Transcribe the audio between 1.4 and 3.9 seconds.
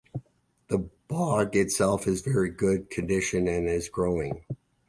itself is in very good condition and is